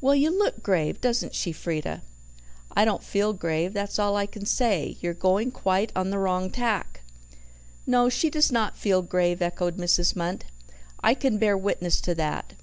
[0.00, 2.00] "Well, you look grave; doesn't she, Frieda?"
[2.74, 6.48] "I don't feel grave, that's all I can say; you're going quite on the wrong
[6.48, 7.02] tack."
[7.86, 10.14] "No, she does not feel grave," echoed Mrs.
[10.14, 10.44] Munt.
[11.02, 12.54] "I can bear witness to that.